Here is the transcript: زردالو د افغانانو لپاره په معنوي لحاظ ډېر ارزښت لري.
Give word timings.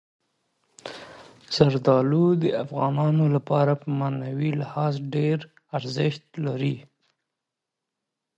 زردالو 1.55 2.25
د 2.43 2.45
افغانانو 2.63 3.25
لپاره 3.35 3.73
په 3.81 3.87
معنوي 3.99 4.51
لحاظ 4.61 4.93
ډېر 5.15 5.37
ارزښت 5.77 6.25
لري. 6.45 6.75